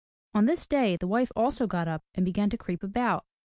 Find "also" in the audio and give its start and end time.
1.35-1.67